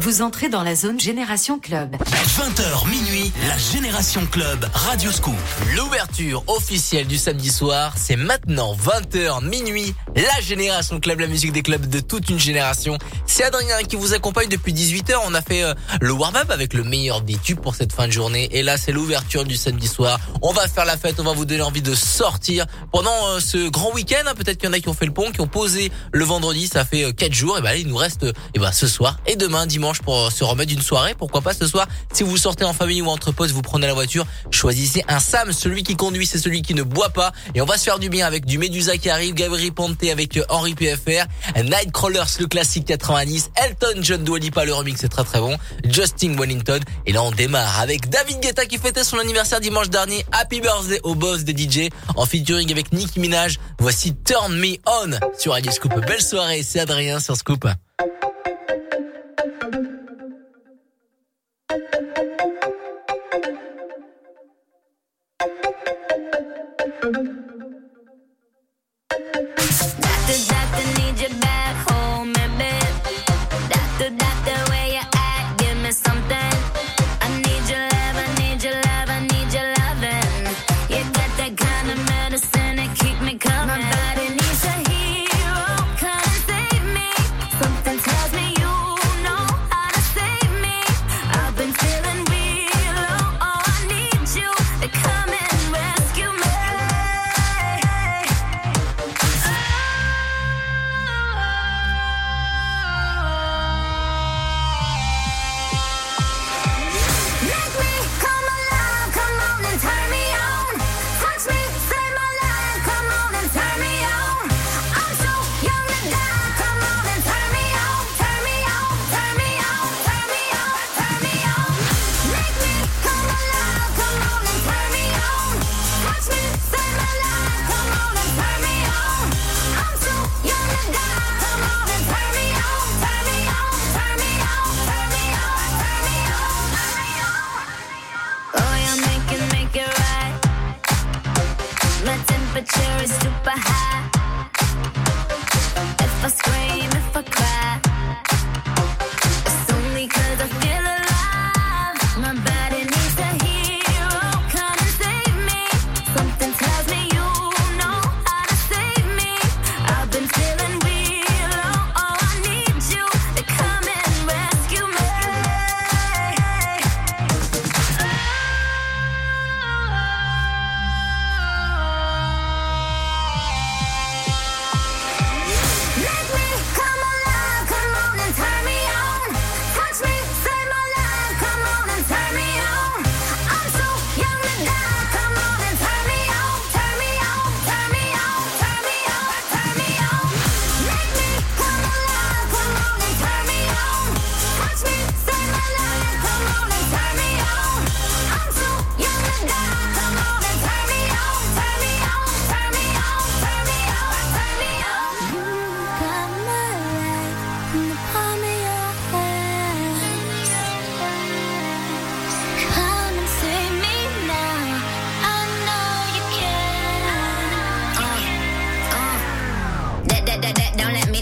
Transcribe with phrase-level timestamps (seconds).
[0.00, 1.94] Vous entrez dans la zone Génération Club.
[1.94, 5.34] 20h minuit, la Génération Club, Radio Scoop.
[5.76, 11.60] L'ouverture officielle du samedi soir, c'est maintenant 20h minuit, la Génération Club, la musique des
[11.60, 12.96] clubs de toute une génération.
[13.26, 15.16] C'est Adrien qui vous accompagne depuis 18h.
[15.26, 18.12] On a fait euh, le warm-up avec le meilleur des tubes pour cette fin de
[18.12, 18.48] journée.
[18.52, 20.18] Et là, c'est l'ouverture du samedi soir.
[20.40, 23.68] On va faire la fête, on va vous donner envie de sortir pendant euh, ce
[23.68, 24.22] grand week-end.
[24.26, 24.34] Hein.
[24.34, 26.68] Peut-être qu'il y en a qui ont fait le pont, qui ont posé le vendredi.
[26.68, 27.58] Ça fait 4 euh, jours.
[27.58, 28.24] Et ben, il nous reste
[28.54, 31.14] et ben, ce soir et demain, dimanche, pour se remettre d'une soirée.
[31.18, 33.94] Pourquoi pas ce soir Si vous sortez en famille ou entre potes, vous prenez la
[33.94, 35.52] voiture, choisissez un Sam.
[35.52, 37.32] Celui qui conduit, c'est celui qui ne boit pas.
[37.54, 40.38] Et on va se faire du bien avec du Medusa qui arrive, Gabriel Ponte avec
[40.48, 45.40] Henri PFR, Nightcrawlers, le classique 90, Elton John Dua Lipa, le remix c'est très très
[45.40, 46.80] bon, Justin Wellington.
[47.06, 50.26] Et là, on démarre avec David Guetta qui fêtait son anniversaire dimanche dernier.
[50.32, 53.58] Happy birthday au boss des DJ en featuring avec Nicki Minaj.
[53.78, 55.94] Voici Turn Me On sur Radio Scoop.
[56.06, 57.66] Belle soirée, c'est Adrien sur Scoop.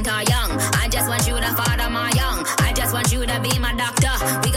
[0.06, 0.50] young.
[0.74, 2.44] I just want you to father my young.
[2.58, 4.47] I just want you to be my doctor.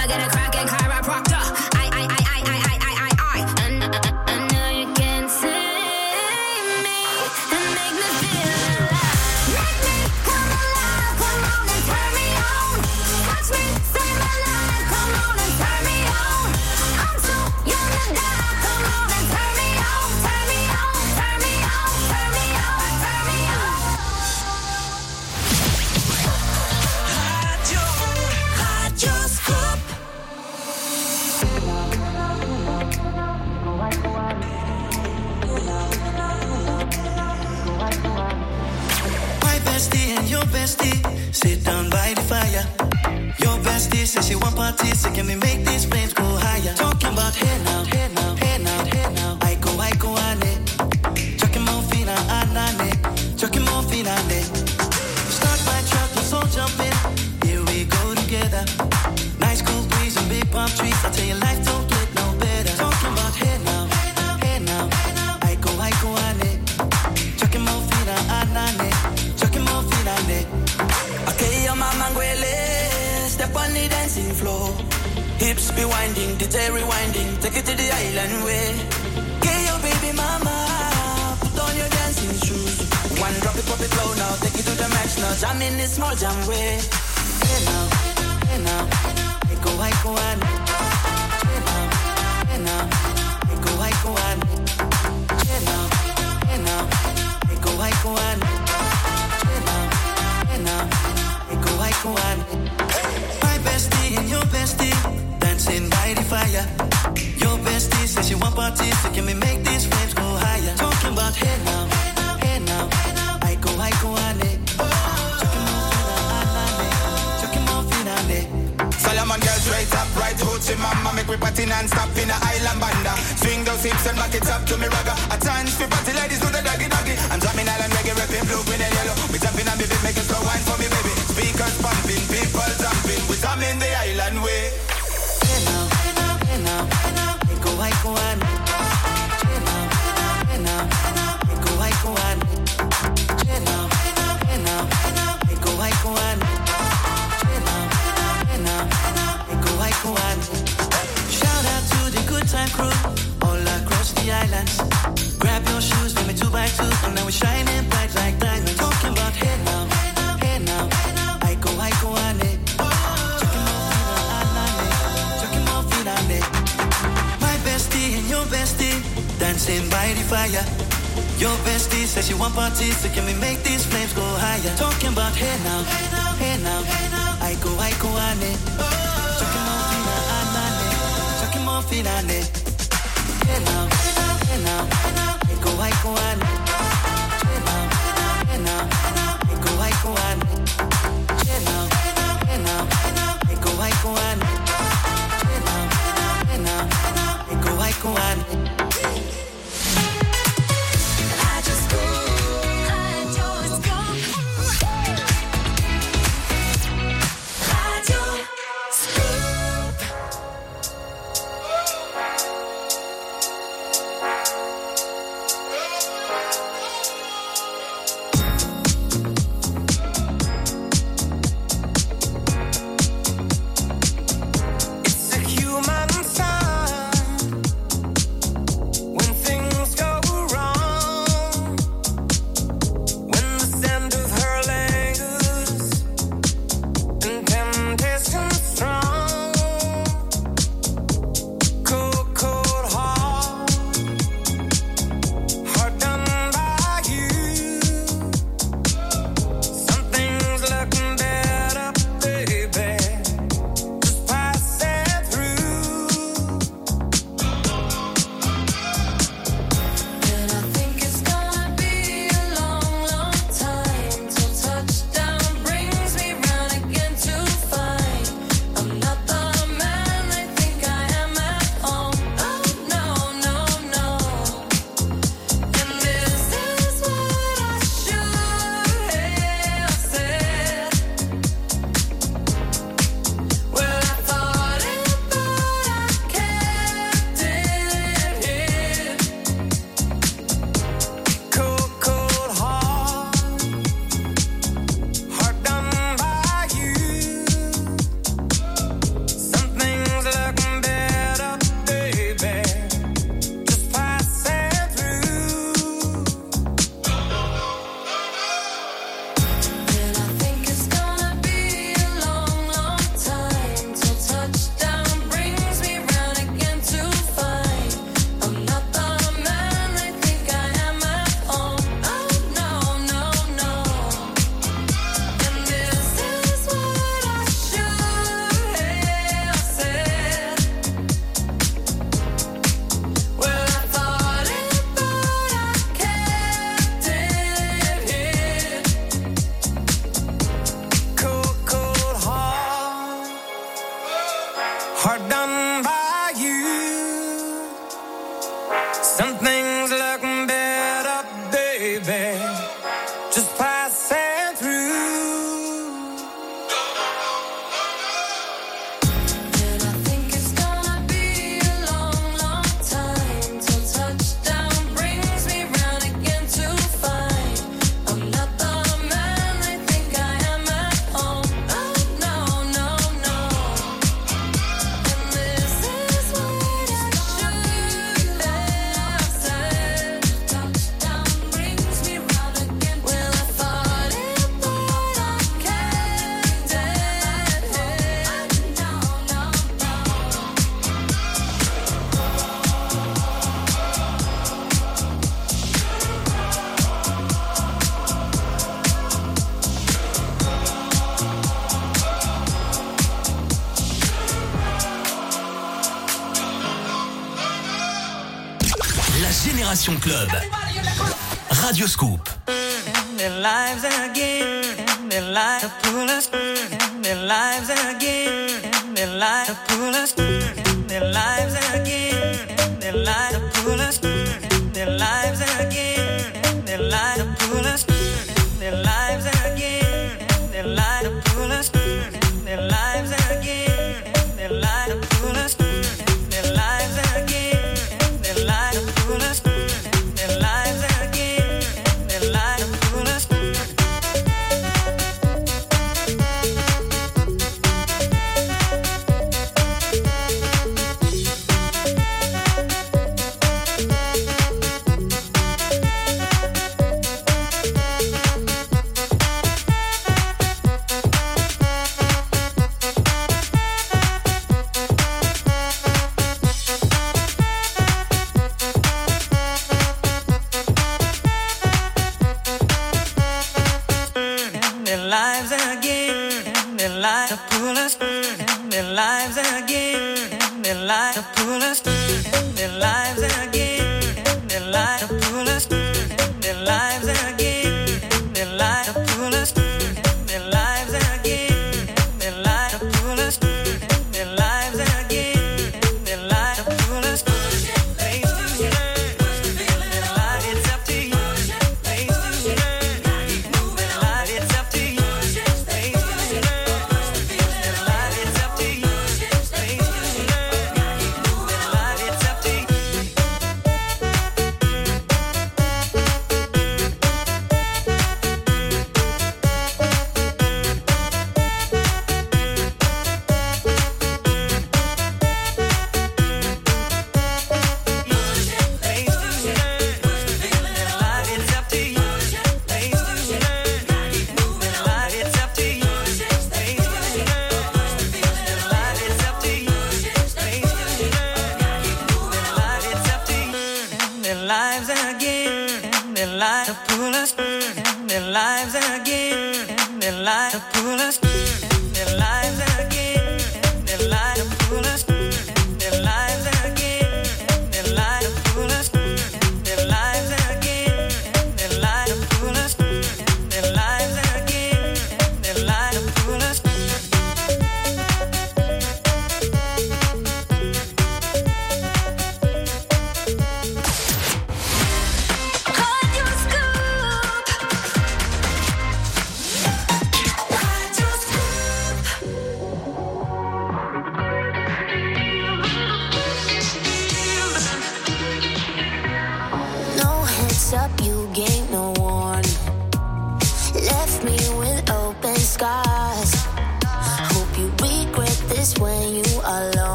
[411.50, 412.21] Radio Scoop.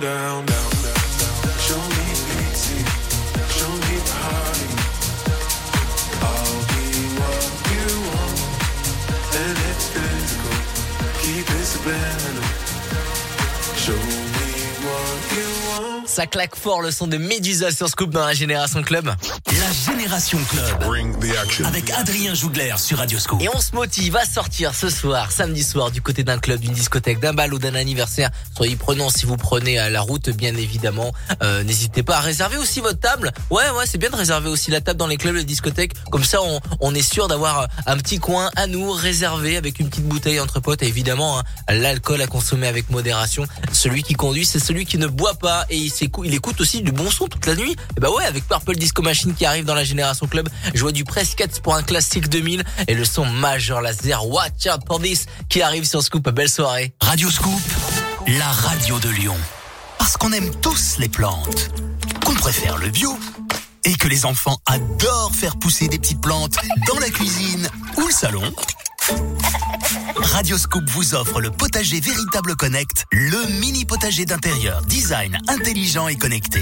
[0.00, 0.53] Down, down,
[16.14, 19.06] Ça claque fort le son de Medusa sur Scoop dans la Génération Club.
[19.06, 20.64] La Génération Club.
[21.66, 23.42] Avec Adrien Jougler sur Radioscope.
[23.42, 26.72] Et on se motive à sortir ce soir, samedi soir, du côté d'un club, d'une
[26.72, 28.30] discothèque, d'un bal ou d'un anniversaire.
[28.56, 31.12] Soyez prenants si vous prenez à la route, bien évidemment.
[31.42, 33.32] Euh, N'hésitez pas à réserver aussi votre table.
[33.50, 35.94] Ouais, ouais, c'est bien de réserver aussi la table dans les clubs les discothèques.
[36.12, 39.88] Comme ça, on, on est sûr d'avoir un petit coin à nous réservé avec une
[39.88, 40.84] petite bouteille entre potes.
[40.84, 43.44] Et évidemment, hein, l'alcool à consommer avec modération.
[43.72, 46.92] Celui qui conduit, c'est celui qui ne boit pas et il, il écoute aussi du
[46.92, 47.76] bon son toute la nuit.
[47.96, 50.92] Et bah ouais, avec Purple Disco Machine qui arrive dans la Génération Club, je vois
[50.92, 55.26] du Prescott pour un classique 2000 et le son majeur laser Watch Out for This
[55.48, 56.28] qui arrive sur Scoop.
[56.30, 56.94] Belle soirée.
[57.00, 57.60] Radioscoop,
[58.26, 59.36] la radio de Lyon.
[59.98, 61.70] Parce qu'on aime tous les plantes.
[62.24, 63.16] Qu'on préfère le bio.
[63.84, 66.56] Et que les enfants adorent faire pousser des petites plantes
[66.88, 68.42] dans la cuisine ou le salon.
[70.16, 76.60] Radioscoop vous offre le potager Véritable Connect, le mini potager d'intérieur, design intelligent et connecté.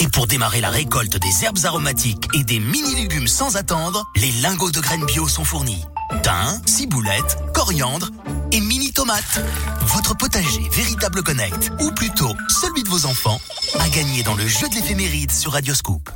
[0.00, 4.70] Et pour démarrer la récolte des herbes aromatiques et des mini-légumes sans attendre, les lingots
[4.70, 5.84] de graines bio sont fournis.
[6.22, 8.10] Thym, ciboulette, coriandre
[8.52, 9.40] et mini-tomates.
[9.82, 13.40] Votre potager Véritable Connect, ou plutôt celui de vos enfants,
[13.78, 16.10] a gagné dans le jeu de l'éphéméride sur Radioscoop.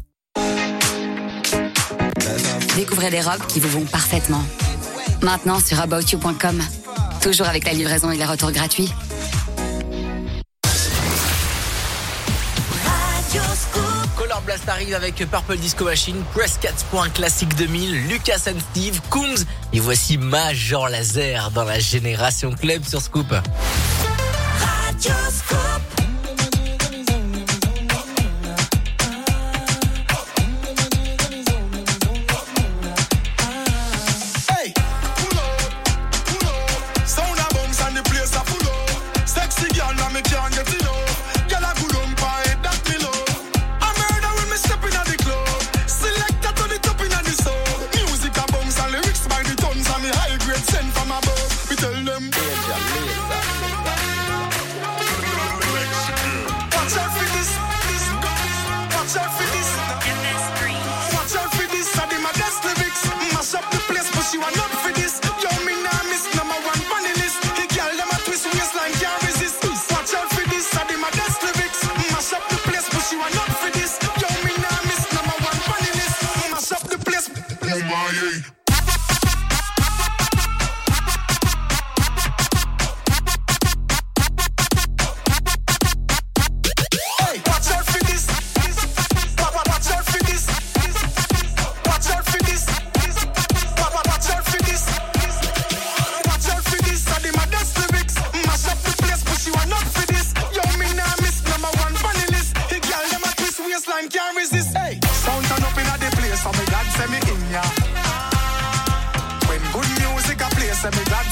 [2.77, 4.45] Découvrez des robes qui vous vont parfaitement.
[5.23, 6.63] Maintenant sur aboutyou.com.
[7.21, 8.93] Toujours avec la livraison et les retours gratuits.
[14.17, 16.23] Color Blast arrive avec Purple Disco Machine,
[16.91, 19.45] pour un classique 2000, Lucas and Steve, Coombs.
[19.73, 23.33] Et voici Major Laser dans la Génération Club sur Scoop.
[23.33, 23.41] Hey,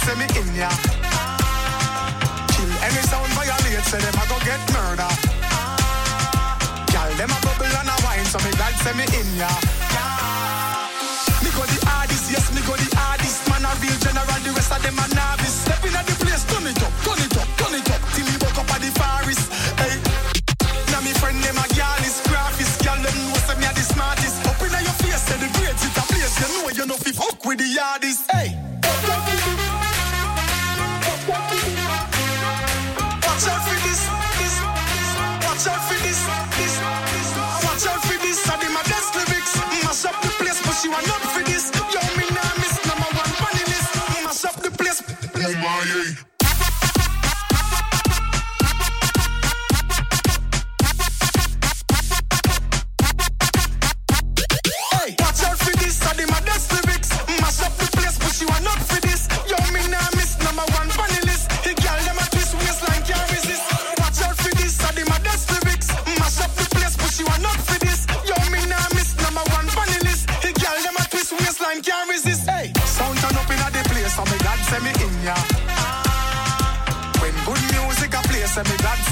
[0.07, 0.71] say me in ya.
[2.55, 5.11] Kill any sound violate, say them a go get murder.
[6.95, 9.51] Gal them a bubble and a wine, so me glad say me in ya.
[11.43, 13.51] Me go the hardest, yes me go the hardest.
[13.51, 15.67] Man a real general, the rest of them a novice.
[15.67, 18.03] Step in at the place, turn it up, turn it up, turn it up.
[18.15, 19.51] Till me buck up at the forest.
[19.83, 19.99] Hey.
[20.95, 22.79] Now me friend them a gal is graphist.
[22.87, 24.39] Gal them know say me a the smartest.
[24.47, 26.35] Up inna your face, say the grades it a place.
[26.39, 28.36] You know you know fi fuck with the hardest.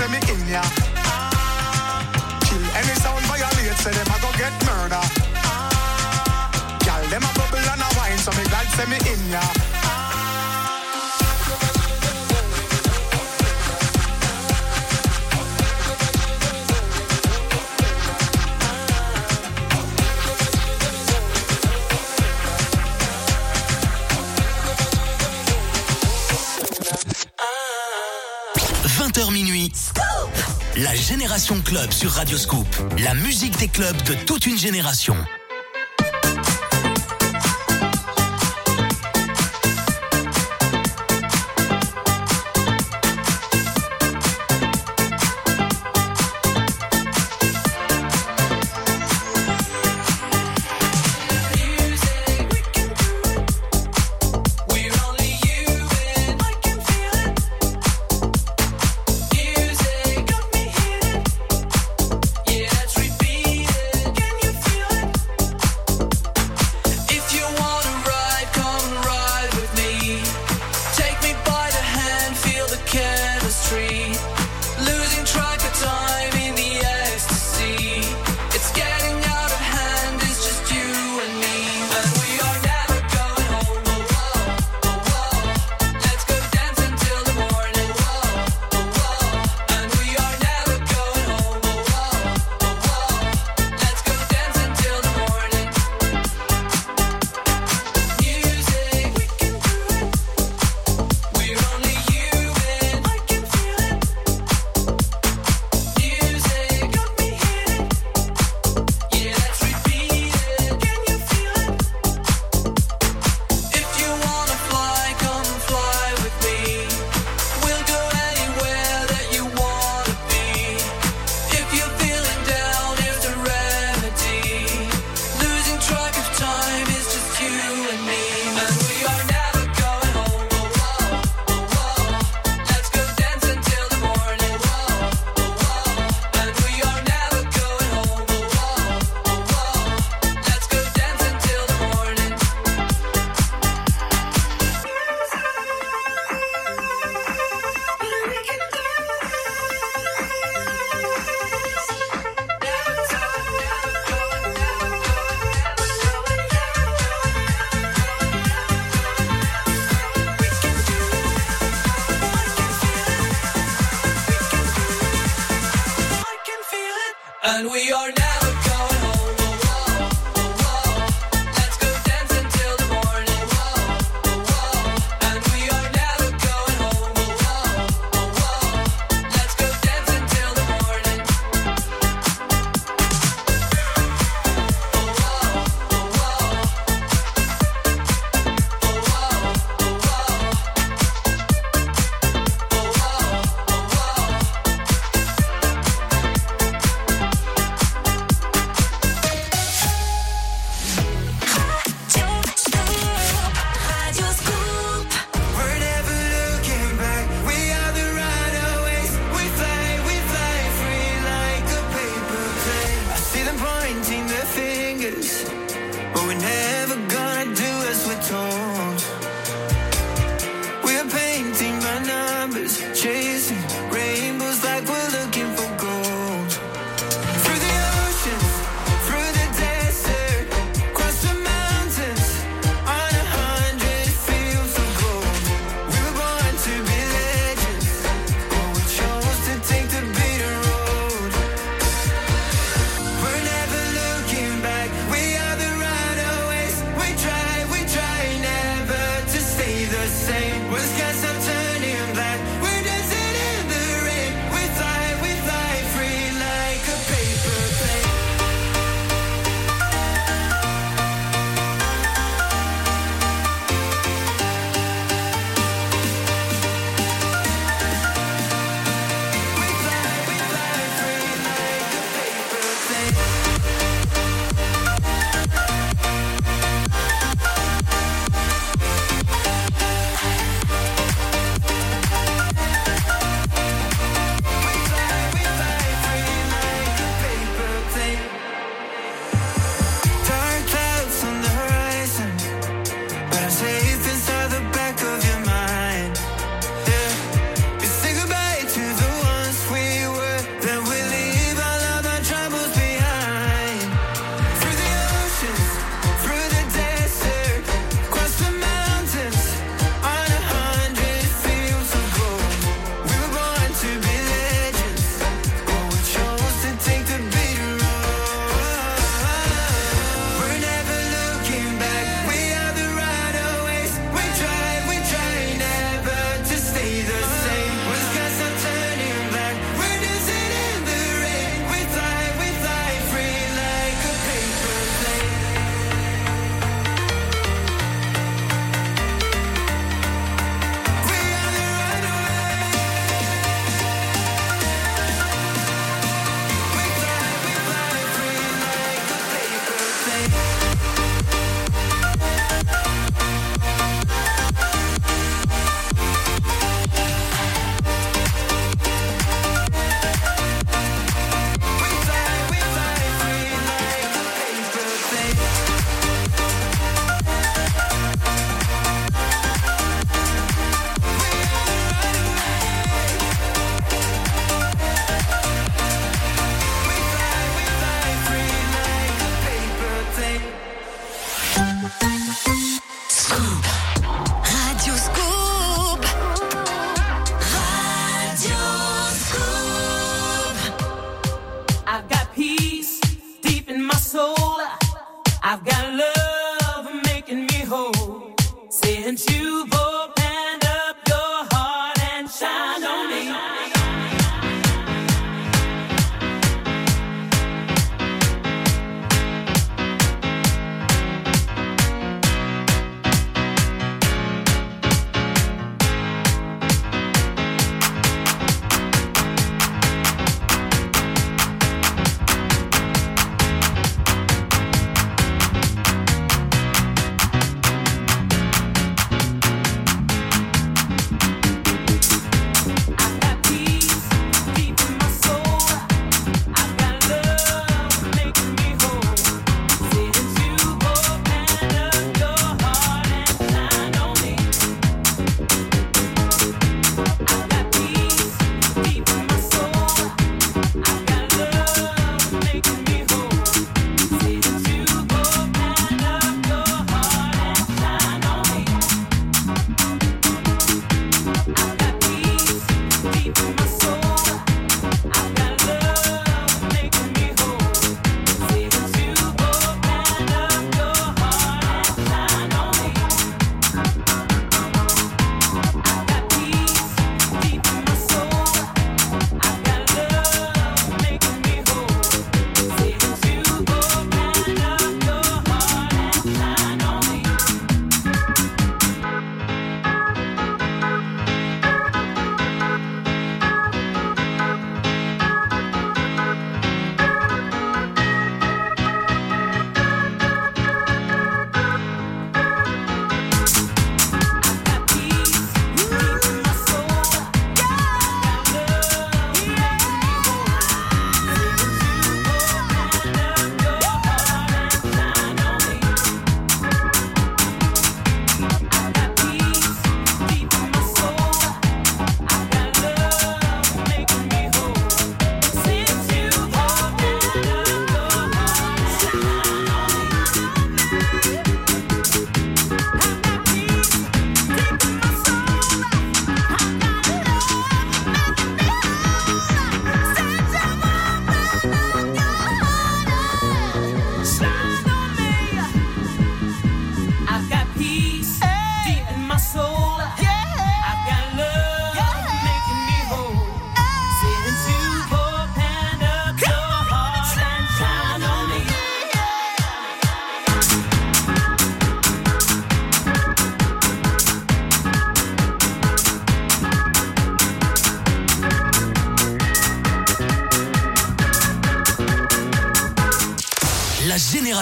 [0.04, 0.62] Say me in ya.
[0.96, 2.40] Ah.
[2.44, 5.00] Kill any sound violate, say them a go get murder.
[5.36, 6.50] Ah.
[6.84, 9.40] Gal them a bubble and a wine, so me glad say me in ya.–
[30.84, 32.66] La Génération Club sur Radio Scoop.
[32.98, 35.16] La musique des clubs de toute une génération.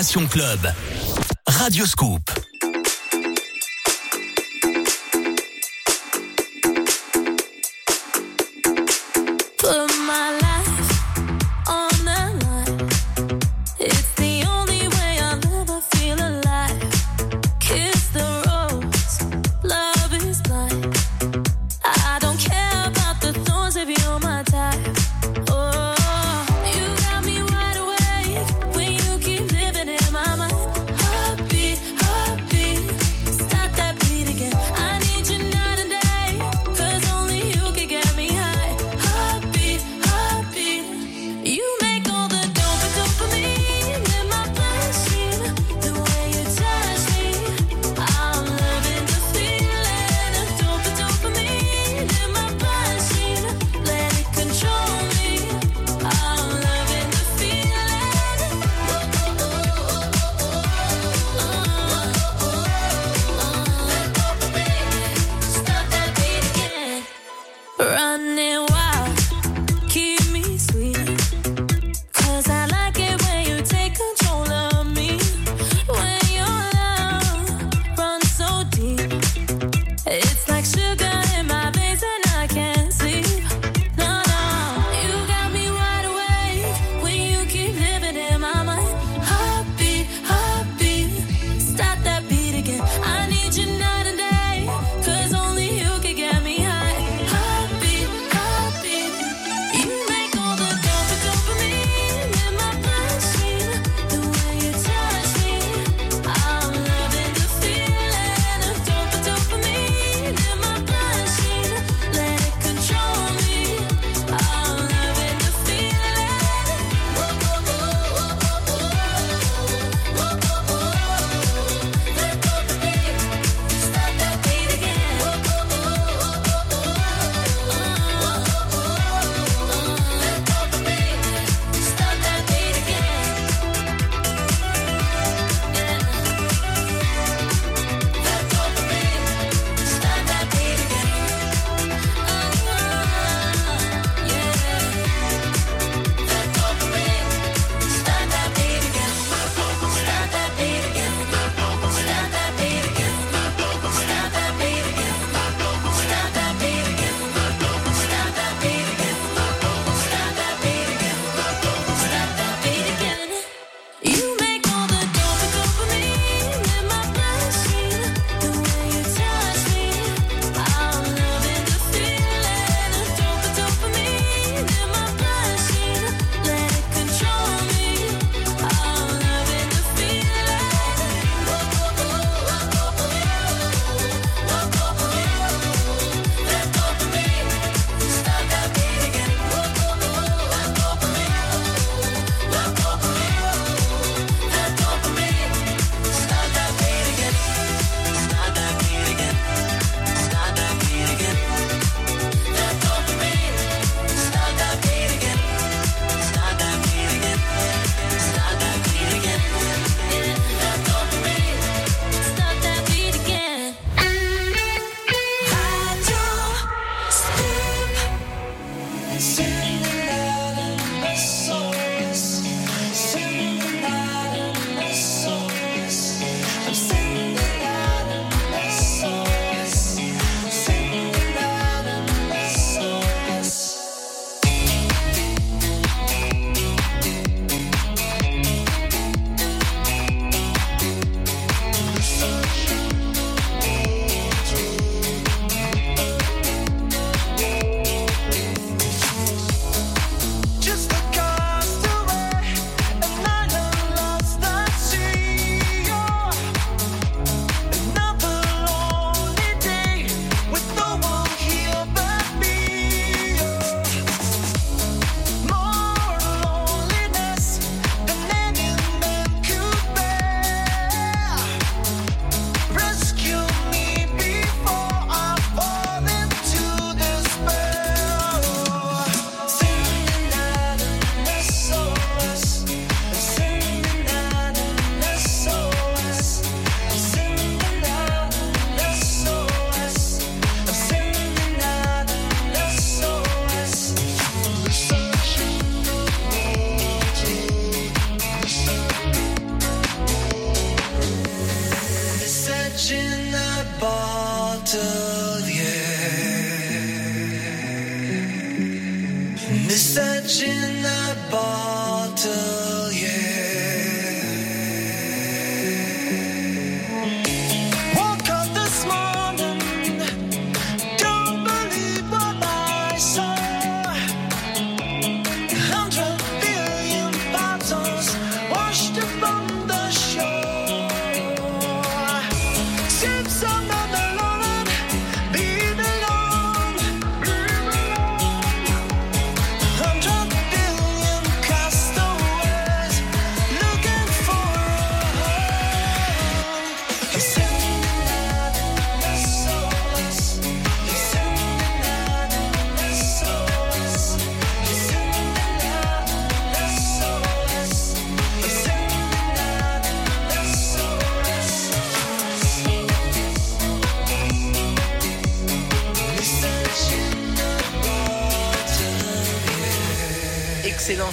[0.03, 0.75] Club.
[1.45, 2.32] Radio Scoop.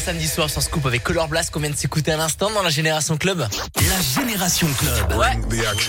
[0.09, 2.71] Samedi soir sur Scoop avec Color Blast qu'on vient de s'écouter à l'instant dans la
[2.71, 3.45] Génération Club.
[3.75, 5.19] La Génération Club.
[5.19, 5.37] Ouais.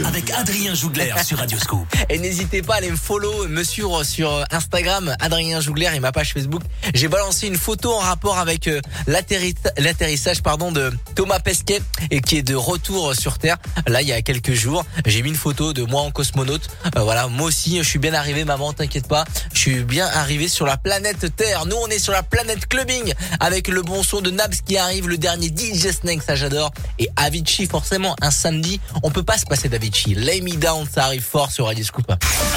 [0.04, 1.86] Avec Adrien Jougler sur Radio Scoop.
[2.10, 6.12] Et n'hésitez pas à aller me follow, me suivre sur Instagram, Adrien Jougler et ma
[6.12, 6.60] page Facebook.
[6.92, 12.20] J'ai balancé une photo en rapport avec euh, l'atterri- l'atterrissage pardon de Thomas Pesquet et
[12.20, 13.56] qui est de retour sur Terre.
[13.86, 16.68] Là, il y a quelques jours, j'ai mis une photo de moi en cosmonaute.
[16.94, 19.24] Euh, voilà, moi aussi, je suis bien arrivé, maman, t'inquiète pas.
[19.60, 21.66] Je suis bien arrivé sur la planète Terre.
[21.66, 25.06] Nous, on est sur la planète clubbing avec le bon son de Nabs qui arrive,
[25.06, 26.70] le dernier DJ Snake, ça j'adore.
[26.98, 30.14] Et Avicii, forcément, un samedi, on peut pas se passer d'Avicii.
[30.14, 32.10] Lay Me Down, ça arrive fort sur Radio Scoop.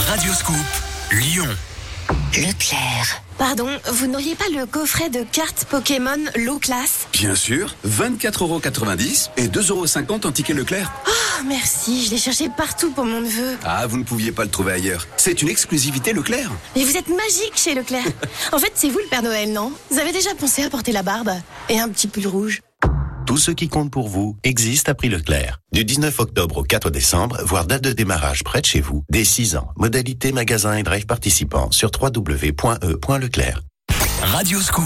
[0.08, 0.56] Radio Scoop,
[1.12, 1.50] Lyon.
[2.38, 3.23] Leclerc.
[3.44, 9.50] Pardon, vous n'auriez pas le coffret de cartes Pokémon low class Bien sûr, 24,90€ et
[9.50, 10.94] 2,50€ en ticket Leclerc.
[11.06, 13.58] Oh, merci, je l'ai cherché partout pour mon neveu.
[13.66, 15.10] Ah, vous ne pouviez pas le trouver ailleurs.
[15.18, 16.50] C'est une exclusivité Leclerc.
[16.78, 18.06] Mais vous êtes magique chez Leclerc.
[18.54, 19.74] en fait, c'est vous le Père Noël, non?
[19.92, 21.32] Vous avez déjà pensé à porter la barbe
[21.68, 22.62] et un petit pull rouge?
[23.34, 25.60] Tout ce qui compte pour vous existe à prix Leclerc.
[25.72, 29.24] Du 19 octobre au 4 décembre, voire date de démarrage près de chez vous, dès
[29.24, 29.70] 6 ans.
[29.76, 33.62] Modalité magasin et drive participants sur www.e.leclerc.
[34.22, 34.86] Radio Scoop.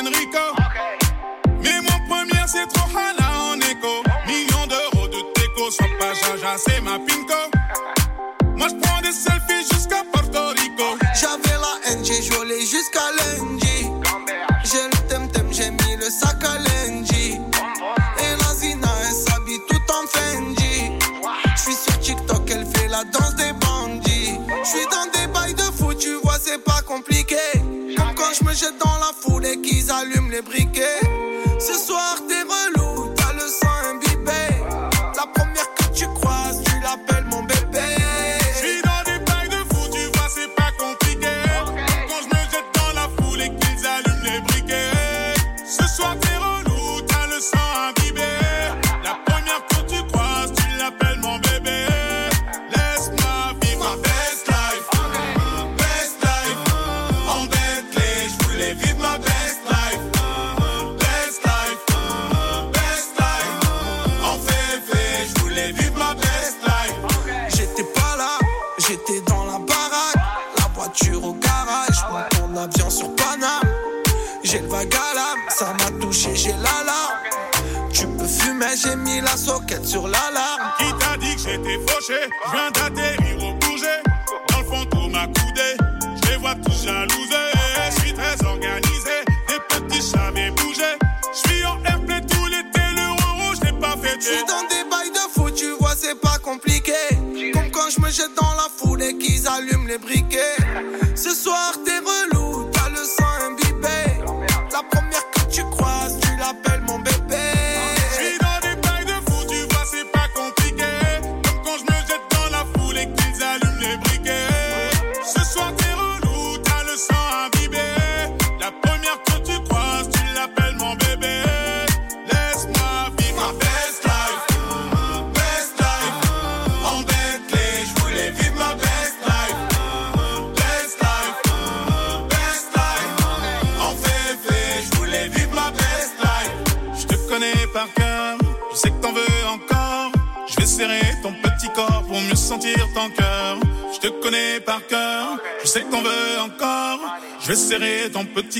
[0.00, 0.38] Enrico.
[1.62, 4.02] Mais mon premier, c'est trop hala en écho.
[4.26, 7.40] Millions d'euros de déco, sois pas jaja, c'est ma pinko.
[8.56, 10.98] Moi, je prends des selfies jusqu'à Porto Rico.
[11.20, 12.47] J'avais la haine, j'ai joué
[30.38, 30.67] les briques.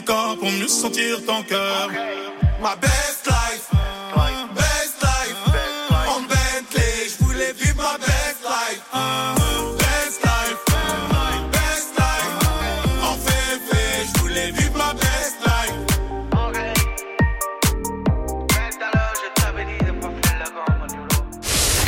[0.09, 1.90] pour mieux sentir ton cœur.
[2.62, 3.68] Ma best life.
[6.09, 8.82] En Bentley, je voulais vivre ma best life.
[9.78, 10.62] Best life.
[13.02, 15.74] En février, je voulais vivre ma best life.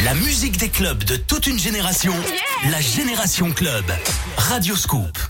[0.05, 2.15] La musique des clubs de toute une génération,
[2.71, 3.85] la Génération Club.
[4.37, 5.30] Radio Scoop.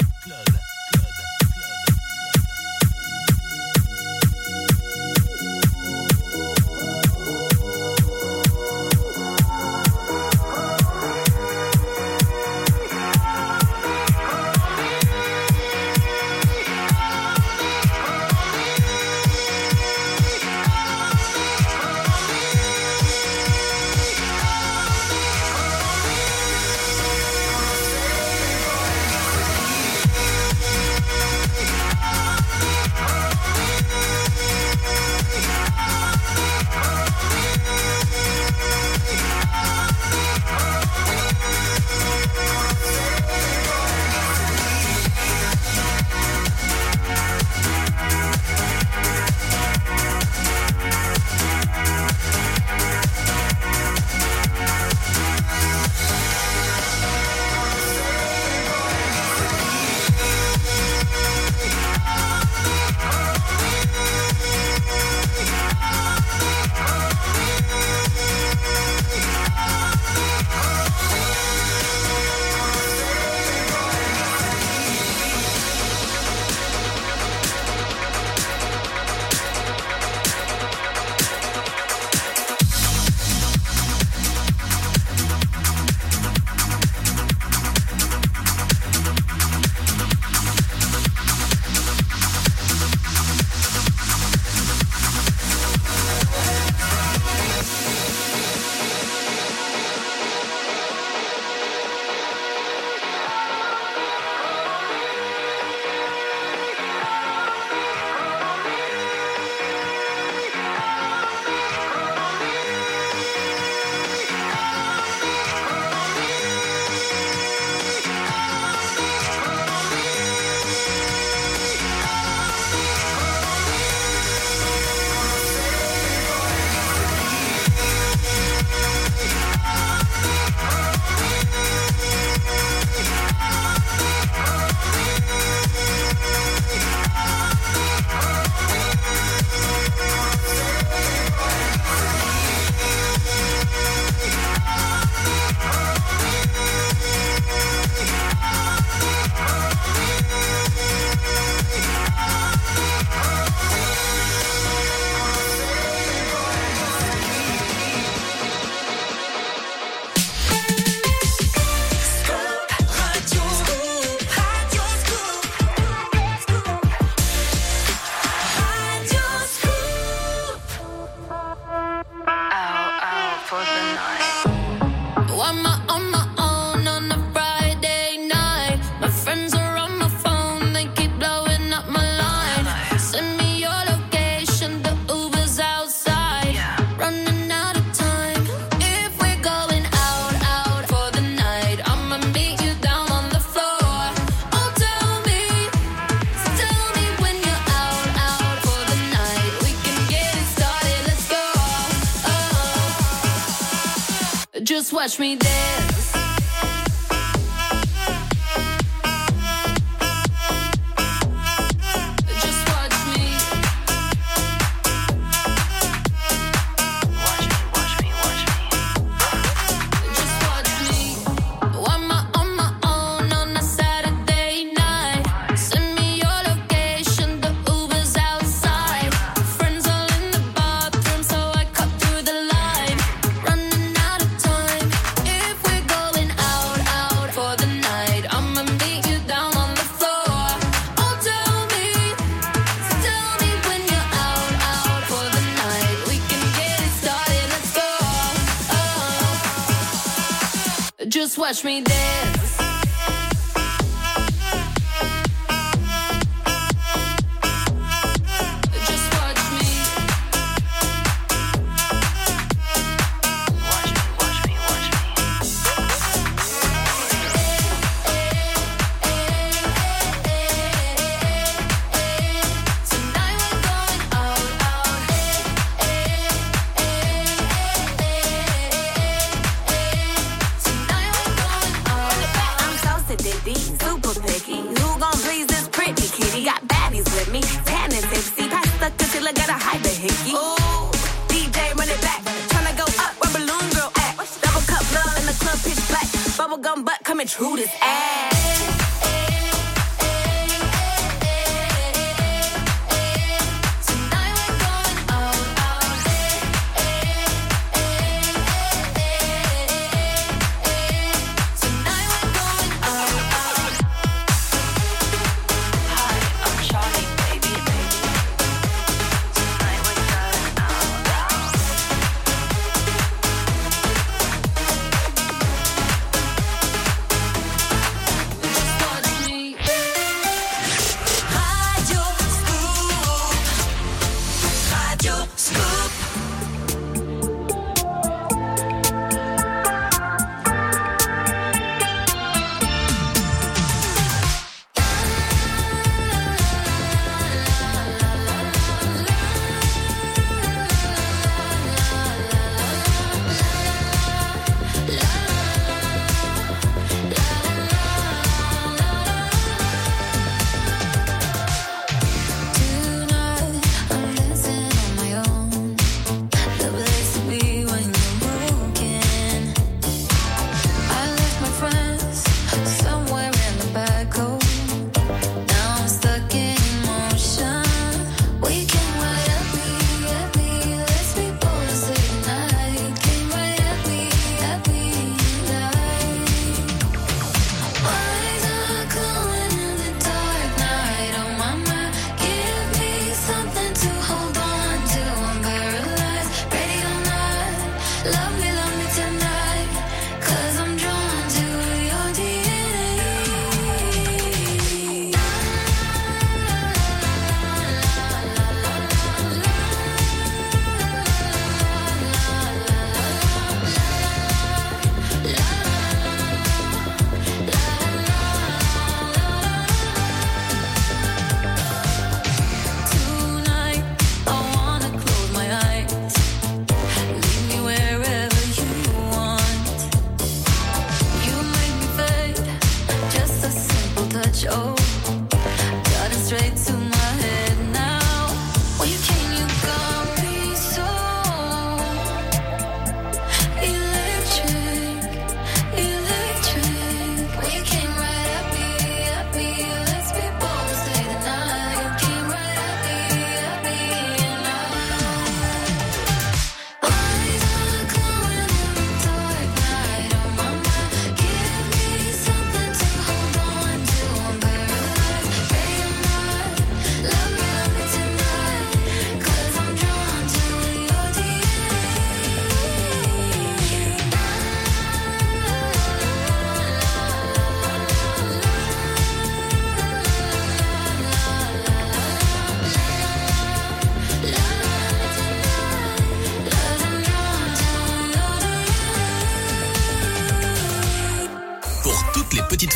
[205.10, 205.12] Oh.
[205.12, 205.39] Just watch me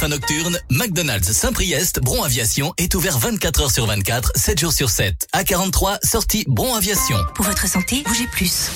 [0.08, 5.26] nocturne, McDonald's Saint-Priest, Bron Aviation est ouvert 24 heures sur 24, 7 jours sur 7.
[5.34, 7.16] A43, sortie Bron Aviation.
[7.34, 8.70] Pour votre santé, bougez plus.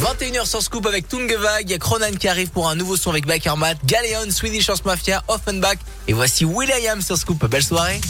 [0.00, 3.10] 21h sur Scoop avec Tungevag, il y a Cronan qui arrive pour un nouveau son
[3.10, 5.78] avec Bakermat, Galeon, Swedish House Mafia, Offenbach
[6.08, 7.44] et voici Will.i.am sur Scoop.
[7.46, 8.00] Belle soirée.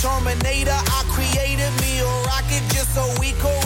[0.00, 0.72] Terminator.
[0.72, 3.59] I created me a rocket just so we could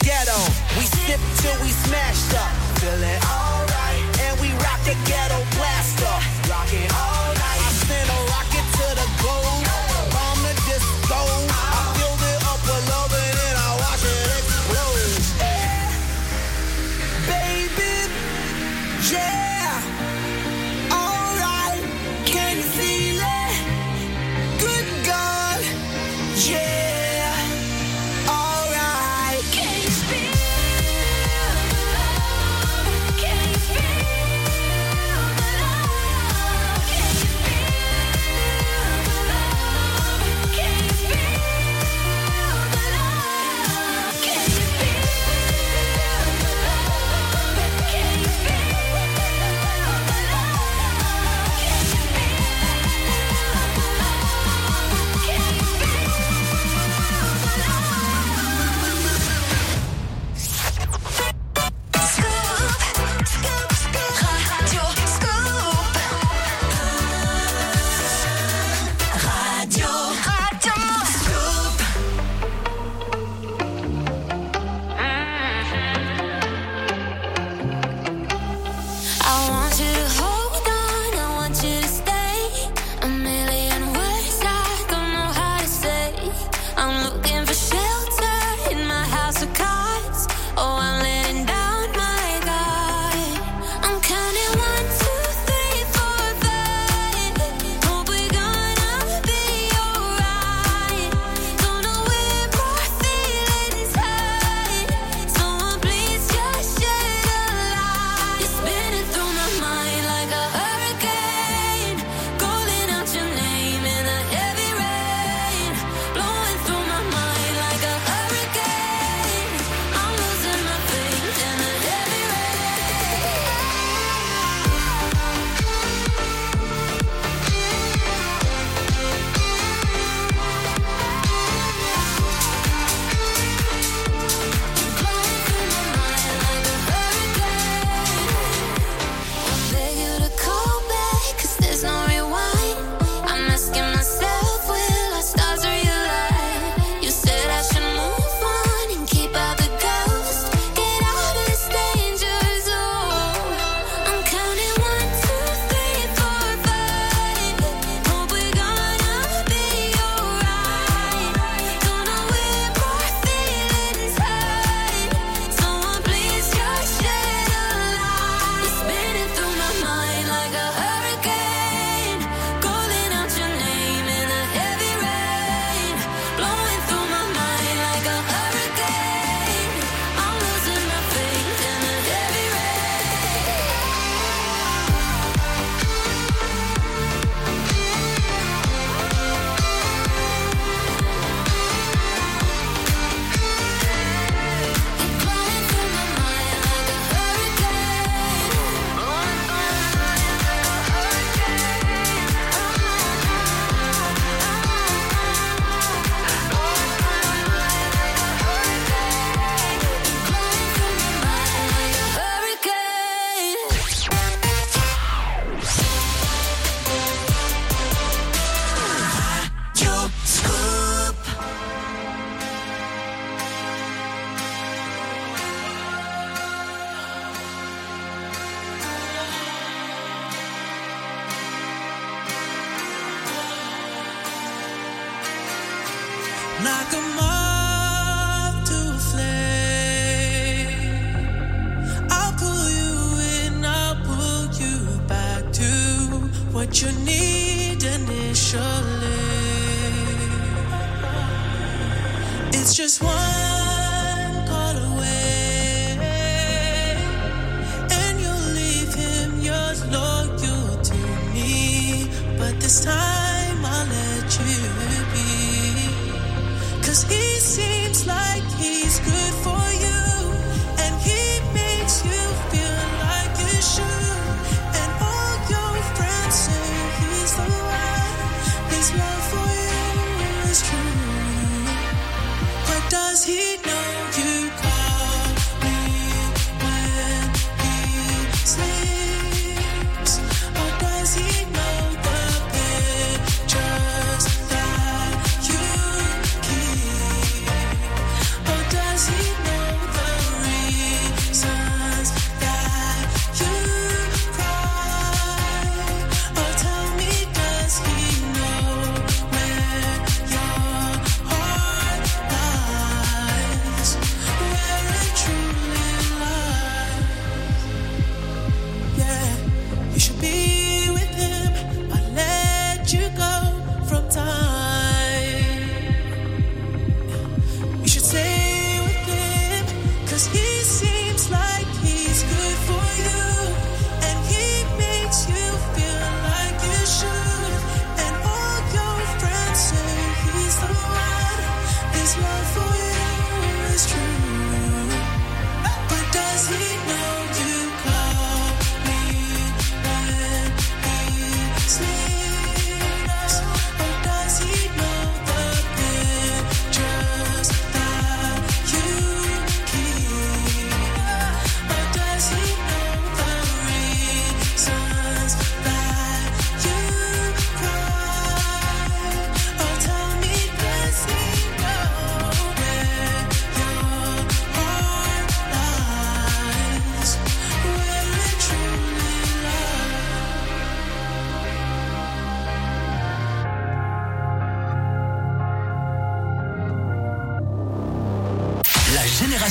[0.00, 0.38] ghetto.
[0.78, 2.50] We sip till we smashed up.
[2.78, 3.23] Feel it.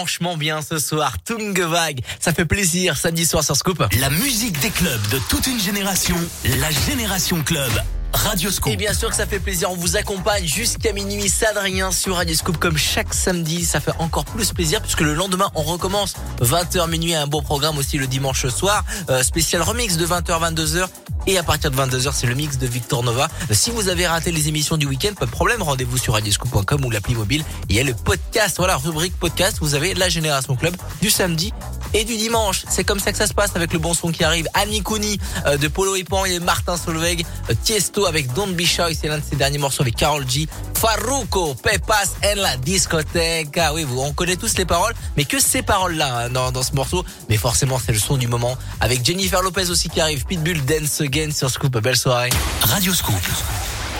[0.00, 1.18] Franchement bien ce soir.
[1.26, 2.96] Tungevag, ça fait plaisir.
[2.96, 3.84] Samedi soir sur Scoop.
[4.00, 6.16] La musique des clubs de toute une génération,
[6.58, 7.70] la Génération Club.
[8.12, 8.72] Radio Scoop.
[8.72, 9.70] Et bien sûr que ça fait plaisir.
[9.70, 11.28] On vous accompagne jusqu'à minuit.
[11.28, 13.64] C'est Adrien sur Radio Scoop comme chaque samedi.
[13.64, 17.78] Ça fait encore plus plaisir puisque le lendemain on recommence 20h minuit un beau programme
[17.78, 18.84] aussi le dimanche soir.
[19.08, 20.86] Euh, spécial remix de 20h 22h.
[21.26, 23.28] Et à partir de 22h, c'est le mix de Victor Nova.
[23.50, 26.90] Si vous avez raté les émissions du week-end, pas de problème, rendez-vous sur radioscoop.com ou
[26.90, 27.44] l'appli mobile.
[27.68, 29.58] Il y a le podcast, voilà, rubrique podcast.
[29.60, 31.52] Vous avez la Génération Club du samedi
[31.94, 32.64] et du dimanche.
[32.68, 34.48] C'est comme ça que ça se passe avec le bon son qui arrive.
[34.54, 37.24] Annie Cooney euh, de Polo et et Martin Solveig.
[37.48, 40.48] Euh, Tiesto avec Don't Be c'est l'un de ses derniers morceaux avec Carol G.
[40.74, 43.56] Farruko, Pepas en la discothèque.
[43.58, 46.62] Ah oui, vous, on connaît tous les paroles, mais que ces paroles-là hein, dans, dans
[46.62, 47.04] ce morceau.
[47.28, 48.56] Mais forcément, c'est le son du moment.
[48.80, 50.24] Avec Jennifer Lopez aussi qui arrive.
[50.24, 51.76] Pitbull Dance Again sur Scoop.
[51.78, 52.30] Belle soirée.
[52.62, 53.14] Radio Scoop.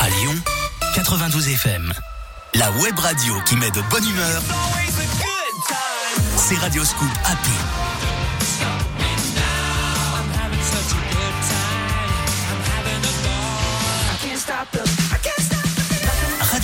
[0.00, 0.34] À Lyon,
[0.94, 1.92] 92 FM.
[2.54, 4.42] La web radio qui met de bonne humeur.
[6.36, 7.79] C'est Radio Scoop Happy.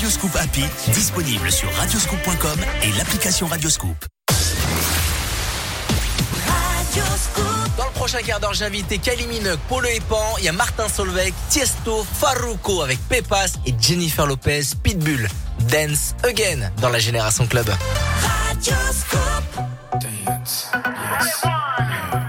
[0.07, 4.07] Radio Scoop Happy, disponible sur radioscoop.com et l'application Radio Scoop.
[7.77, 10.53] Dans le prochain quart d'heure, j'ai invité Kylie Minogue, Polo et Pan, il y a
[10.53, 15.27] Martin Solveig, Tiesto, Farruko avec Pepas et Jennifer Lopez, Pitbull,
[15.73, 17.67] Dance Again dans la Génération Club.
[18.63, 19.07] Dance,
[21.21, 22.26] yes.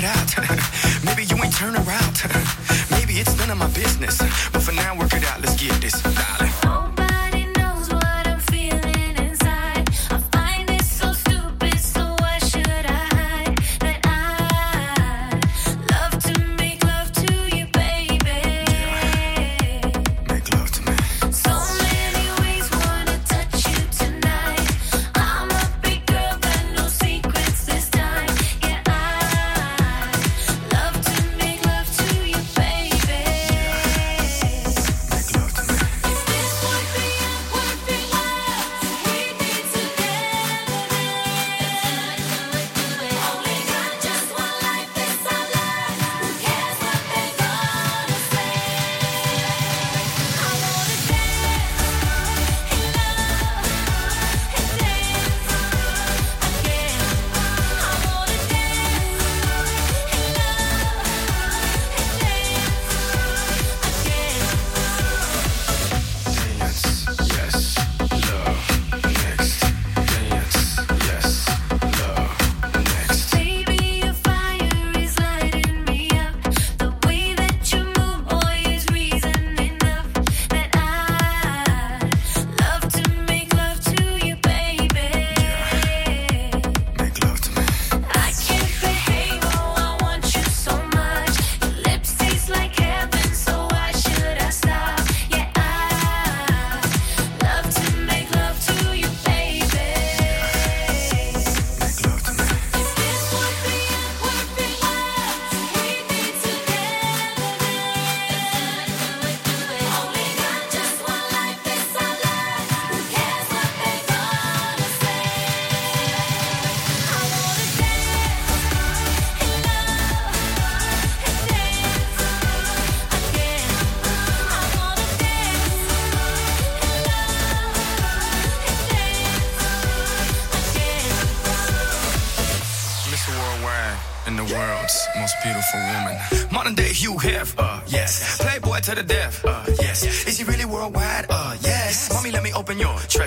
[0.00, 1.04] That out.
[1.04, 2.22] Maybe you ain't turn around.
[2.90, 4.18] Maybe it's none of my business.
[4.52, 5.27] But for now, work it out.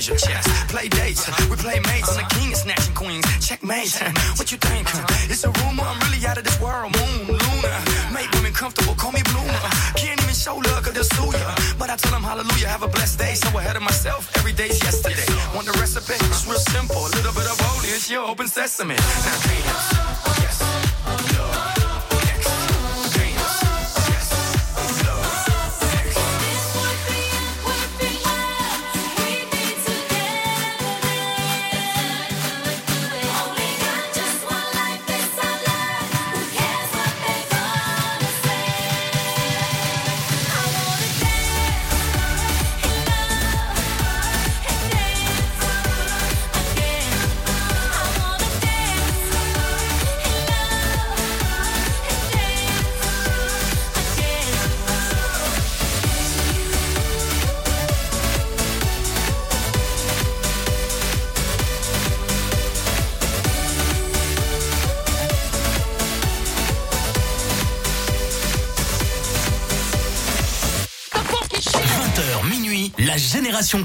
[0.02, 0.48] Persian chess.
[0.66, 2.10] Play dates, we play mates.
[2.10, 3.24] I'm the king of snatching queens.
[3.38, 3.94] Checkmate,
[4.34, 4.90] what you think?
[5.30, 6.90] It's a rumor, I'm really out of this world.
[6.98, 7.74] Moon, Luna,
[8.10, 9.62] make women comfortable, call me Bloomer.
[9.94, 11.54] Can't even show luck cause they'll sue ya.
[11.78, 13.36] But I tell them hallelujah, have a blessed day.
[13.36, 15.30] So ahead of myself, every day's yesterday.
[15.54, 16.18] Want the recipe?
[16.18, 16.98] It's real simple.
[16.98, 18.98] A little bit of olive, it's your open sesame.
[18.98, 19.38] Now,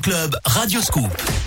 [0.06, 1.45] Club, Radio Scoop.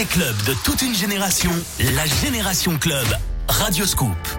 [0.00, 1.50] Des clubs de toute une génération,
[1.94, 3.06] la Génération Club.
[3.48, 4.29] Radio Scoop.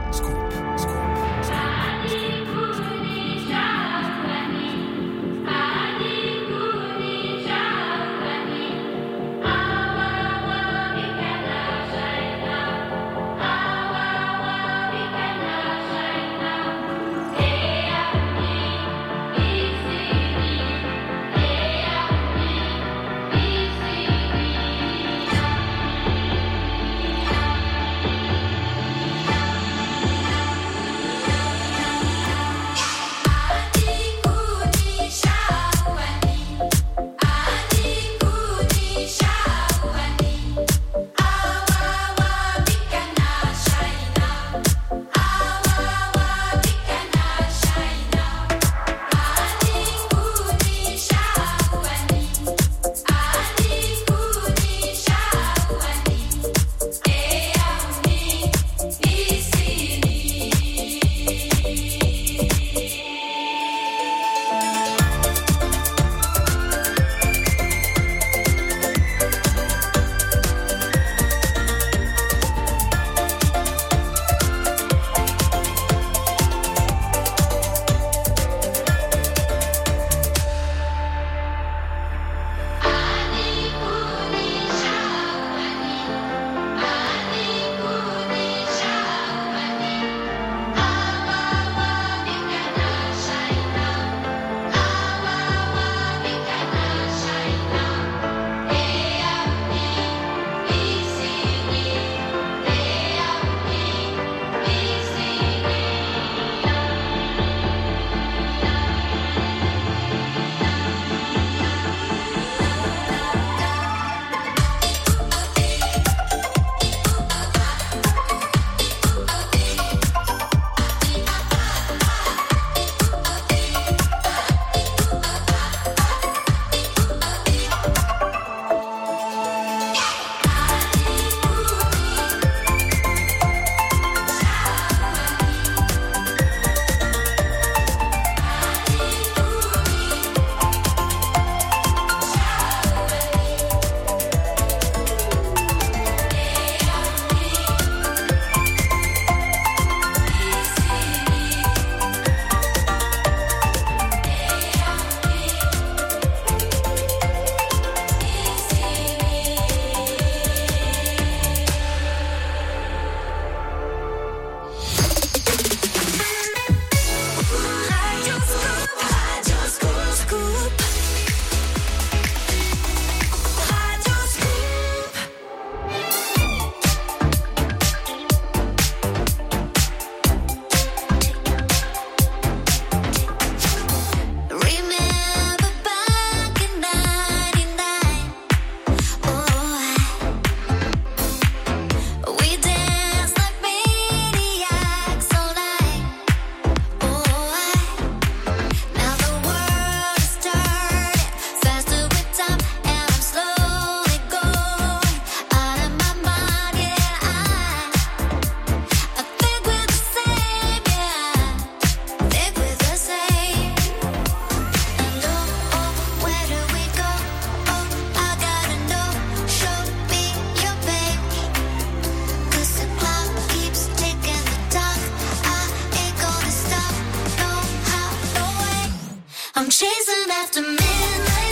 [229.54, 231.51] I'm chasing after midnight.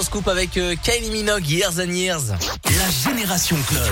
[0.00, 2.32] Sur Scoop avec euh, Kylie Minogue, Years and Years.
[3.20, 3.82] Génération Club.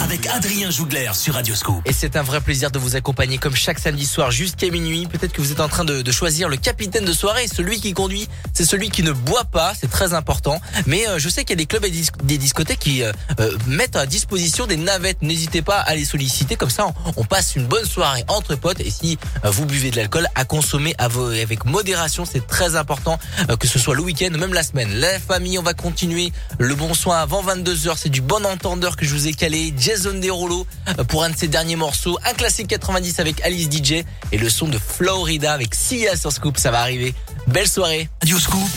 [0.00, 1.82] Avec Adrien Jougler sur Radio Scoop.
[1.86, 5.06] Et c'est un vrai plaisir de vous accompagner comme chaque samedi soir jusqu'à minuit.
[5.08, 7.48] Peut-être que vous êtes en train de, de choisir le capitaine de soirée.
[7.48, 9.72] Celui qui conduit, c'est celui qui ne boit pas.
[9.78, 10.60] C'est très important.
[10.86, 13.10] Mais euh, je sais qu'il y a des clubs et dis- des discothèques qui euh,
[13.40, 15.20] euh, mettent à disposition des navettes.
[15.22, 16.54] N'hésitez pas à les solliciter.
[16.54, 18.78] Comme ça, on, on passe une bonne soirée entre potes.
[18.80, 22.24] Et si euh, vous buvez de l'alcool, à consommer à vos- avec modération.
[22.24, 23.18] C'est très important
[23.50, 24.92] euh, que ce soit le week-end ou même la semaine.
[24.94, 27.94] La famille, on va continuer le bon soin avant 22h.
[27.96, 29.72] C'est du bon entendeur que je vous ai calé.
[29.78, 30.66] Jason Derulo
[31.08, 32.18] pour un de ses derniers morceaux.
[32.26, 36.58] Un classique 90 avec Alice DJ et le son de Florida avec Sia sur Scoop.
[36.58, 37.14] Ça va arriver.
[37.46, 38.10] Belle soirée.
[38.20, 38.68] Radio Scoop,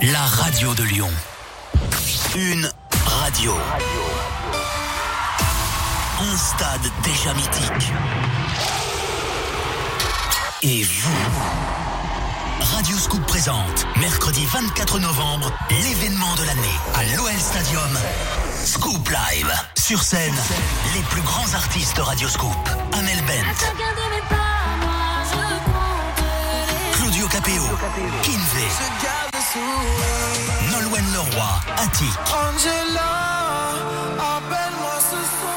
[0.00, 1.10] la radio de Lyon.
[2.36, 2.70] Une
[3.04, 3.52] radio.
[6.20, 7.92] Un stade déjà mythique.
[10.62, 11.10] Et vous
[12.60, 17.98] Radio Scoop présente, mercredi 24 novembre, l'événement de l'année à l'OL Stadium.
[18.64, 19.52] Scoop Live.
[19.76, 20.34] Sur scène,
[20.94, 22.56] les plus grands artistes de Radio Scoop.
[22.92, 23.44] Amel Bent,
[26.94, 27.62] Claudio Capeo,
[28.22, 28.68] Kinvey,
[30.70, 33.10] Nolwenn Leroy, Attic, Angela.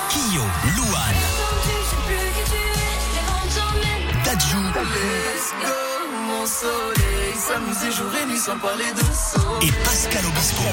[0.10, 0.42] Kyo,
[0.76, 1.24] Louane,
[4.26, 4.58] Dadju
[6.28, 9.60] Mon soleil s'amuser jour et nuit sans parler de son.
[9.62, 10.64] et Pascal Obispo.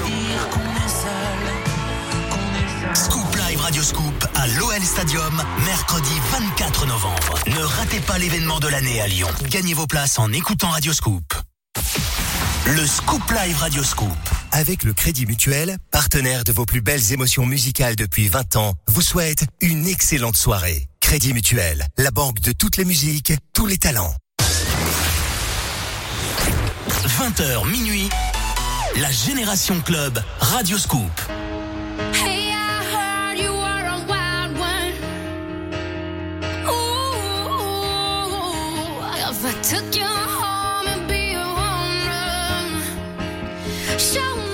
[2.95, 7.39] Scoop Live Radio Scoop à l'OL Stadium, mercredi 24 novembre.
[7.49, 9.29] Ne ratez pas l'événement de l'année à Lyon.
[9.51, 11.35] Gagnez vos places en écoutant Radio Scoop.
[12.67, 14.17] Le Scoop Live Radio Scoop.
[14.53, 19.03] Avec le Crédit Mutuel, partenaire de vos plus belles émotions musicales depuis 20 ans, vous
[19.03, 20.87] souhaite une excellente soirée.
[21.01, 24.15] Crédit Mutuel, la banque de toutes les musiques, tous les talents.
[27.07, 28.09] 20h minuit,
[28.97, 31.11] la Génération Club Radio Scoop.
[39.47, 44.54] I took you home and be your home run, show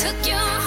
[0.00, 0.59] took you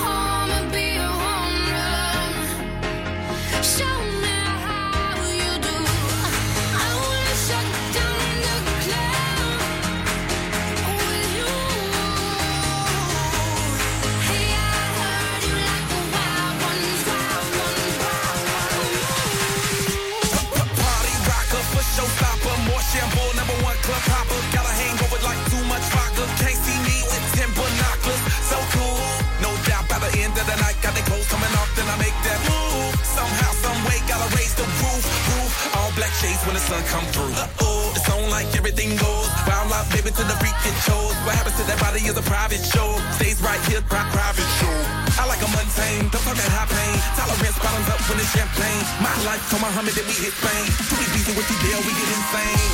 [33.63, 35.51] some way, gotta raise the roof, roof.
[35.79, 37.31] All black shades when the sun come through.
[37.31, 39.29] Uh-oh, it's on like everything goes.
[39.47, 41.15] Wild out, baby, to the freaking shows.
[41.23, 42.99] What happens to that body is a private show.
[43.15, 44.75] Stays right here, pri- private show.
[45.15, 46.95] I like a mundane, don't talk that high pain.
[47.15, 48.83] Tolerance bottoms up when it's champagne.
[48.99, 50.65] My life, told Muhammad that we hit Spain.
[50.91, 52.67] Too easy with you, deal, we get insane.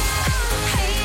[0.74, 0.99] Show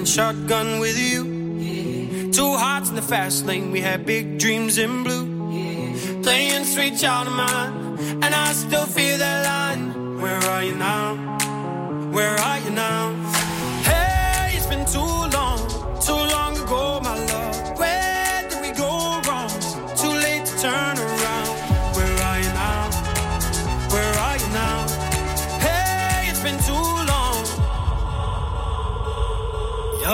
[0.00, 2.32] riding shotgun with you.
[2.32, 5.26] Two hearts in the fast lane, we had big dreams in blue.
[6.22, 10.20] Playing sweet child of mine, and I still feel that line.
[10.20, 11.16] Where are you now?
[12.12, 13.19] Where are you now?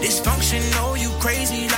[0.00, 1.69] Dysfunction, oh, you crazy.